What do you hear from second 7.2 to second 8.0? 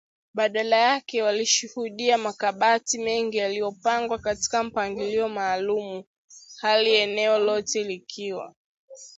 lote